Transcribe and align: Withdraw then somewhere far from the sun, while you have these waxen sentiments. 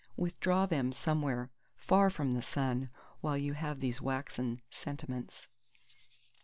Withdraw 0.17 0.65
then 0.65 0.93
somewhere 0.93 1.51
far 1.75 2.09
from 2.09 2.31
the 2.31 2.41
sun, 2.41 2.89
while 3.19 3.37
you 3.37 3.53
have 3.53 3.81
these 3.81 4.01
waxen 4.01 4.63
sentiments. 4.71 5.47